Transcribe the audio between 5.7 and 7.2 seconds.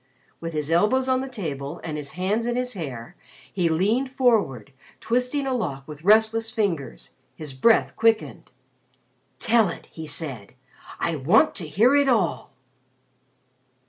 with restless fingers.